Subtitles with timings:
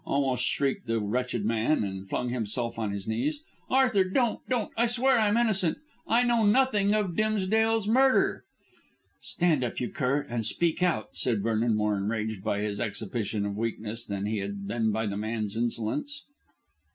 [0.03, 3.43] almost shrieked the wretched man, and flung himself on his knees.
[3.69, 4.71] "Arthur, don't, don't.
[4.75, 5.77] I swear I am innocent.
[6.07, 8.43] I know nothing of Dimsdale's murder."
[9.21, 13.55] "Stand up, you cur, and speak out," said Vernon, more enraged by this exhibition of
[13.55, 16.23] weakness than he had been by the man's insolence.